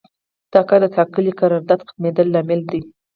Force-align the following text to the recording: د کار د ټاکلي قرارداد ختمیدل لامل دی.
د 0.51 0.53
کار 0.69 0.81
د 0.83 0.85
ټاکلي 0.95 1.31
قرارداد 1.39 1.79
ختمیدل 1.87 2.27
لامل 2.31 2.61
دی. 2.71 2.81